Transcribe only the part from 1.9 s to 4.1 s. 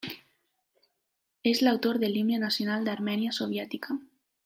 de l'Himne nacional d'Armènia soviètica.